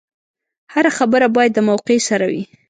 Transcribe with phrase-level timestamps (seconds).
[0.73, 2.43] هره خبره باید د موقع سره وي.